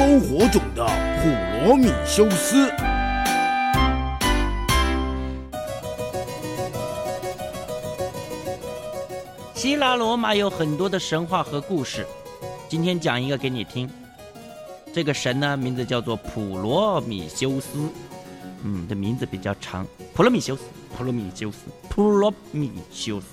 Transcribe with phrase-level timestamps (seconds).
[0.00, 0.82] 偷火种的
[1.20, 2.72] 普罗米修斯。
[9.54, 12.06] 希腊罗马有很多的神话和故事，
[12.66, 13.90] 今天讲一个给你听。
[14.90, 17.68] 这个神呢，名字叫做普罗米修斯，
[18.64, 19.86] 嗯，这名字比较长。
[20.14, 20.62] 普罗米修斯，
[20.96, 21.58] 普罗米修斯，
[21.90, 23.26] 普罗米修斯。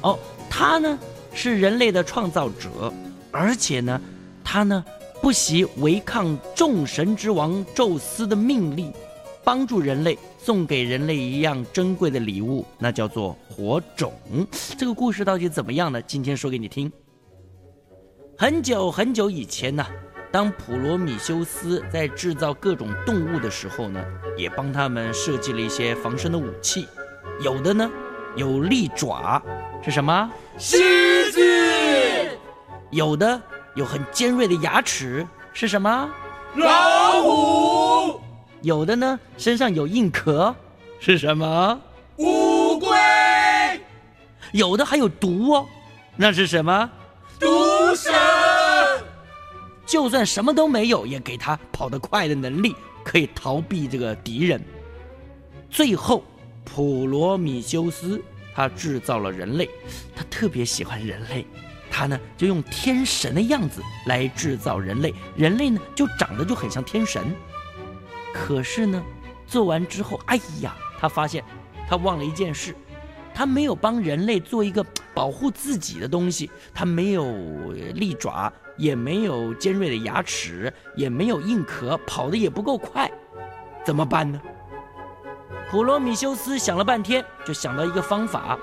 [0.00, 0.18] 哦，
[0.50, 0.98] 他呢
[1.32, 2.92] 是人类的创造者，
[3.30, 4.00] 而且呢，
[4.42, 4.84] 他呢
[5.20, 8.92] 不惜违抗众神之王宙斯的命令，
[9.42, 14.12] 帮助人类送给人类一样珍贵的礼物，那叫做火种。
[14.78, 16.00] 这个故事到底怎么样呢？
[16.02, 16.92] 今天说给你听。
[18.38, 19.84] 很久很久以前呢。
[20.32, 24.04] 当普罗米修斯在制造各种动物的时候呢，
[24.36, 26.86] 也帮他们设计了一些防身的武器。
[27.40, 27.90] 有的呢
[28.34, 29.42] 有利爪，
[29.82, 30.30] 是什么？
[30.58, 31.40] 狮子。
[32.90, 33.40] 有的
[33.76, 36.10] 有很尖锐的牙齿，是什么？
[36.54, 38.20] 老虎。
[38.62, 40.52] 有的呢身上有硬壳，
[40.98, 41.78] 是什么？
[42.16, 42.88] 乌龟。
[44.52, 45.66] 有的还有毒哦，
[46.16, 46.90] 那是什么？
[47.38, 47.46] 毒
[47.94, 48.10] 蛇。
[49.84, 54.60] 就算什么都没有，也给他跑得快的能力，可以逃避这个敌人。
[55.70, 56.24] 最后，
[56.64, 58.20] 普罗米修斯
[58.54, 59.68] 他制造了人类，
[60.14, 61.46] 他特别喜欢人类，
[61.98, 67.34] 他呢就用天神的样子来制造人类，人类呢就长得就很像天神。
[68.34, 69.02] 可是呢，
[69.46, 71.42] 做完之后，哎呀，他发现
[71.88, 72.76] 他忘了一件事，
[73.34, 77.24] 他没有帮人类做一个保护自己的东西，他没有
[77.94, 78.52] 利爪。
[78.76, 83.10] 也没有尖锐的牙齿，也没有硬壳，跑得也不够快，
[83.86, 84.38] 怎么办呢？
[85.70, 88.58] 普罗米修斯想了半天，就想到一个方法，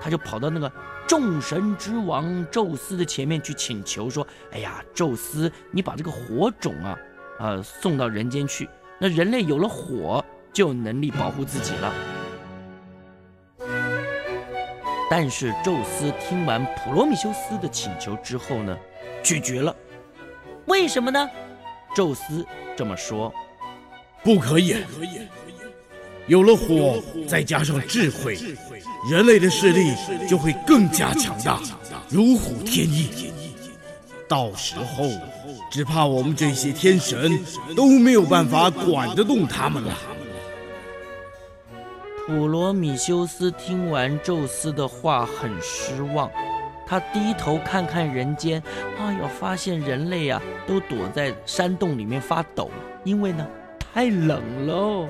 [0.00, 0.70] 他就跑到那个
[1.06, 6.98] 众神之王宙斯的前面去请求说：“哎呀，宙斯，你把这个火种啊，
[7.38, 11.92] 呃，送到人间去，那人类有了火，就有能力保护自己了。”
[15.10, 18.76] 但是宙斯听完普罗米修斯的请求之后呢？
[19.22, 19.74] 拒绝了，
[20.66, 21.28] 为什么呢？
[21.94, 23.32] 宙斯这么说
[24.22, 24.76] ：“不可以，
[26.28, 28.38] 有了火，再加上智慧，
[29.10, 29.94] 人类的势力
[30.28, 31.60] 就会更加强大，
[32.08, 33.32] 如虎添翼。
[34.28, 35.08] 到时候，
[35.70, 37.38] 只怕我们这些天神
[37.74, 39.96] 都没有办法管得动他们了。”
[42.26, 46.30] 普罗米修斯听完宙斯的话，很失望。
[46.86, 48.62] 他低头看看人间，
[48.98, 52.70] 哎呦，发现人类啊都躲在山洞里面发抖，
[53.04, 53.46] 因为呢
[53.78, 55.08] 太冷喽。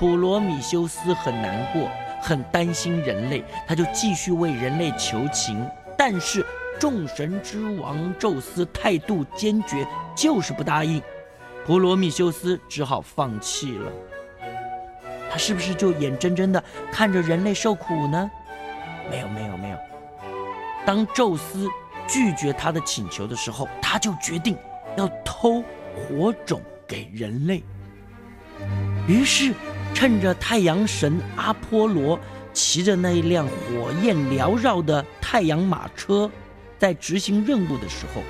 [0.00, 1.86] 普罗米修斯很难过，
[2.22, 5.68] 很担心人类，他就继续为人类求情。
[5.94, 6.42] 但是
[6.78, 11.02] 众神之王宙斯态度坚决，就是不答应。
[11.66, 13.92] 普罗米修斯只好放弃了。
[15.30, 18.30] 他是不是就眼睁睁的看着人类受苦呢？
[19.10, 19.76] 没有，没有，没有。
[20.86, 21.68] 当宙斯
[22.08, 24.56] 拒绝他的请求的时候，他就决定
[24.96, 25.62] 要偷
[25.94, 27.62] 火种给人类。
[29.06, 29.52] 于是，
[29.94, 32.18] 趁着太阳神阿波罗
[32.52, 36.30] 骑着那一辆火焰缭绕的太阳马车
[36.78, 38.22] 在执行任务的时候，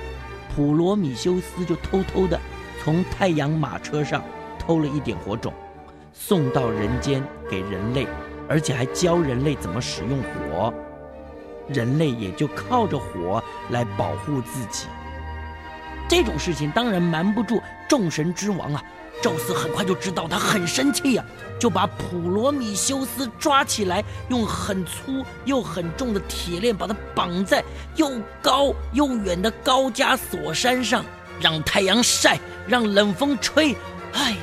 [0.53, 2.39] 普罗米修斯就偷偷的
[2.83, 4.21] 从太阳马车上
[4.59, 5.53] 偷了一点火种，
[6.11, 8.05] 送到人间给人类，
[8.49, 10.73] 而且还教人类怎么使用火。
[11.69, 14.87] 人类也就靠着火来保护自己。
[16.09, 18.83] 这种事情当然瞒不住众神之王啊！
[19.21, 21.25] 宙斯很快就知道他很生气呀，
[21.59, 27.63] 就把普罗米修斯抓起来，用很粗又很重的铁链把他绑在
[27.95, 28.11] 又
[28.41, 31.05] 高又远的高加索山上，
[31.39, 33.75] 让太阳晒，让冷风吹。
[34.13, 34.37] 哎呀，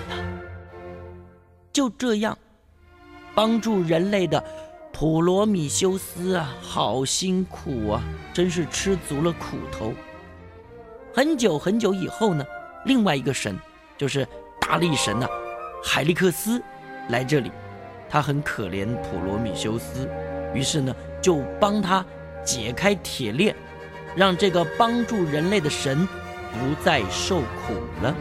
[1.72, 2.38] 就这样
[3.34, 4.42] 帮助人类的。
[4.90, 8.02] 普罗米修斯啊，好辛苦啊，
[8.32, 9.92] 真是吃足了苦头。
[11.14, 12.44] 很久很久以后呢，
[12.84, 13.56] 另外一个神，
[13.96, 14.26] 就是
[14.68, 15.26] 大力神呐，
[15.82, 16.62] 海利克斯，
[17.08, 17.50] 来这里，
[18.06, 20.06] 他很可怜普罗米修斯，
[20.52, 22.04] 于是呢，就帮他
[22.44, 23.56] 解开铁链，
[24.14, 26.06] 让这个帮助人类的神
[26.52, 27.72] 不再受苦
[28.02, 28.14] 了。